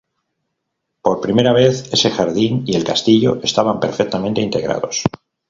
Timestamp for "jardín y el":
2.09-2.83